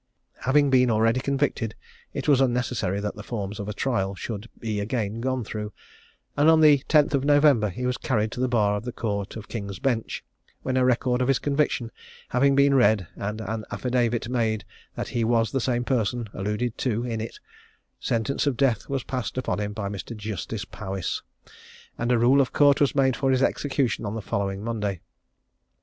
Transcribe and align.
Having 0.39 0.71
been 0.71 0.89
already 0.89 1.19
convicted, 1.19 1.75
it 2.11 2.27
was 2.27 2.41
unnecessary 2.41 2.99
that 3.01 3.13
the 3.13 3.21
forms 3.21 3.59
of 3.59 3.69
a 3.69 3.73
trial 3.73 4.15
should 4.15 4.49
be 4.57 4.79
again 4.79 5.21
gone 5.21 5.43
through, 5.43 5.71
and 6.35 6.49
on 6.49 6.61
the 6.61 6.83
10th 6.89 7.13
of 7.13 7.23
November 7.23 7.69
he 7.69 7.85
was 7.85 7.97
carried 7.97 8.31
to 8.31 8.39
the 8.39 8.47
bar 8.47 8.75
of 8.75 8.83
the 8.83 8.91
Court 8.91 9.35
of 9.35 9.47
King's 9.47 9.77
Bench; 9.77 10.23
when 10.63 10.75
a 10.75 10.83
record 10.83 11.21
of 11.21 11.27
his 11.27 11.37
conviction 11.37 11.91
having 12.29 12.55
been 12.55 12.73
read, 12.73 13.09
and 13.15 13.41
an 13.41 13.63
affidavit 13.69 14.27
made 14.27 14.65
that 14.95 15.09
he 15.09 15.23
was 15.23 15.51
the 15.51 15.61
same 15.61 15.83
person 15.83 16.27
alluded 16.33 16.79
to 16.79 17.05
in 17.05 17.21
it, 17.21 17.39
sentence 17.99 18.47
of 18.47 18.57
death 18.57 18.89
was 18.89 19.03
passed 19.03 19.37
upon 19.37 19.59
him 19.59 19.71
by 19.71 19.87
Mr. 19.87 20.17
Justice 20.17 20.65
Powis, 20.65 21.21
and 21.99 22.11
a 22.11 22.17
rule 22.17 22.41
of 22.41 22.51
court 22.51 22.81
was 22.81 22.95
made 22.95 23.15
for 23.15 23.29
his 23.29 23.43
execution 23.43 24.07
on 24.07 24.15
the 24.15 24.21
following 24.23 24.63
Monday. 24.63 24.99